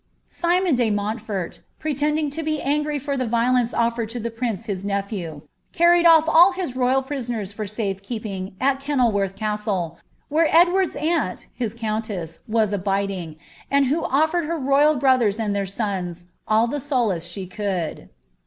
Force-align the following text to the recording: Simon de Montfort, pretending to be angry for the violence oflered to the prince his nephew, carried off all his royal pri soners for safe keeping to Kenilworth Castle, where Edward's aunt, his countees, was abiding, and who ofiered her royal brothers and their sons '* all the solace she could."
Simon 0.25 0.73
de 0.73 0.89
Montfort, 0.89 1.59
pretending 1.77 2.31
to 2.31 2.41
be 2.41 2.59
angry 2.59 2.97
for 2.97 3.15
the 3.15 3.27
violence 3.27 3.71
oflered 3.71 4.07
to 4.07 4.19
the 4.19 4.31
prince 4.31 4.65
his 4.65 4.83
nephew, 4.83 5.43
carried 5.73 6.07
off 6.07 6.27
all 6.27 6.53
his 6.53 6.75
royal 6.75 7.03
pri 7.03 7.19
soners 7.19 7.53
for 7.53 7.67
safe 7.67 8.01
keeping 8.01 8.55
to 8.59 8.75
Kenilworth 8.77 9.35
Castle, 9.35 9.99
where 10.27 10.47
Edward's 10.49 10.95
aunt, 10.95 11.45
his 11.53 11.75
countees, 11.75 12.39
was 12.47 12.73
abiding, 12.73 13.35
and 13.69 13.85
who 13.93 14.01
ofiered 14.01 14.47
her 14.47 14.57
royal 14.57 14.95
brothers 14.95 15.39
and 15.39 15.55
their 15.55 15.67
sons 15.67 16.25
'* 16.37 16.47
all 16.47 16.65
the 16.65 16.79
solace 16.79 17.25
she 17.27 17.45
could." 17.45 18.09